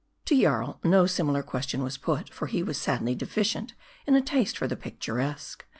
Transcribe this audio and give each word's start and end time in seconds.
To 0.25 0.35
Jarl, 0.41 0.79
no 0.83 1.05
similar 1.05 1.43
question 1.43 1.83
was 1.83 1.99
put; 1.99 2.33
for 2.33 2.47
he 2.47 2.63
was 2.63 2.81
sadly 2.81 3.13
deficient 3.13 3.75
in 4.07 4.15
a 4.15 4.21
taste 4.23 4.57
for 4.57 4.67
the 4.67 4.75
picturesque. 4.75 5.63